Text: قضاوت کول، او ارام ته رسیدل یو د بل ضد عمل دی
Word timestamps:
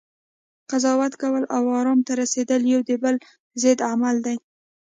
قضاوت 0.69 1.13
کول، 1.21 1.43
او 1.55 1.63
ارام 1.79 1.99
ته 2.07 2.11
رسیدل 2.21 2.61
یو 2.73 2.81
د 2.89 2.91
بل 3.03 3.15
ضد 3.61 3.79
عمل 3.91 4.15
دی 4.25 4.37